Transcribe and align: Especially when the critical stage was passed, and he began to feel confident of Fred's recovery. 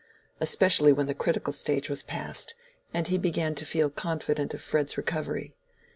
Especially 0.39 0.91
when 0.91 1.05
the 1.05 1.13
critical 1.13 1.53
stage 1.53 1.87
was 1.87 2.01
passed, 2.01 2.55
and 2.91 3.05
he 3.05 3.19
began 3.19 3.53
to 3.53 3.65
feel 3.65 3.91
confident 3.91 4.51
of 4.51 4.59
Fred's 4.59 4.97
recovery. 4.97 5.53